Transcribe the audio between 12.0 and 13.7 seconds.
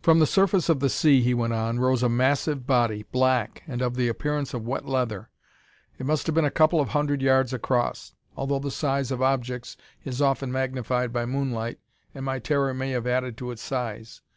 and my terror may have added to its